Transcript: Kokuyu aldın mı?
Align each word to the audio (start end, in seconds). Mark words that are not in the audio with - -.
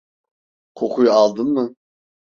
Kokuyu 0.75 1.11
aldın 1.11 1.53
mı? 1.55 1.75